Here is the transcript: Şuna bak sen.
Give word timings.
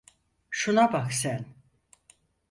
Şuna 0.49 0.93
bak 0.93 1.13
sen. 1.13 1.45